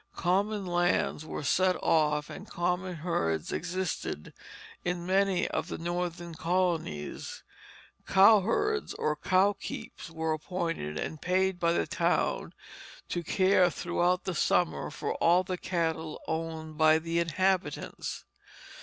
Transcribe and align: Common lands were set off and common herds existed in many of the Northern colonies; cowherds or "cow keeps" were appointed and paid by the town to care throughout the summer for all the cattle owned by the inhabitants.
Common 0.15 0.65
lands 0.65 1.25
were 1.25 1.43
set 1.43 1.75
off 1.83 2.27
and 2.31 2.49
common 2.49 2.95
herds 2.95 3.51
existed 3.51 4.33
in 4.83 5.05
many 5.05 5.47
of 5.49 5.67
the 5.67 5.77
Northern 5.77 6.33
colonies; 6.33 7.43
cowherds 8.07 8.95
or 8.95 9.15
"cow 9.15 9.53
keeps" 9.53 10.09
were 10.09 10.33
appointed 10.33 10.97
and 10.97 11.21
paid 11.21 11.59
by 11.59 11.73
the 11.73 11.85
town 11.85 12.55
to 13.09 13.21
care 13.21 13.69
throughout 13.69 14.23
the 14.23 14.33
summer 14.33 14.89
for 14.89 15.13
all 15.17 15.43
the 15.43 15.59
cattle 15.59 16.19
owned 16.27 16.79
by 16.79 16.97
the 16.97 17.19
inhabitants. 17.19 18.25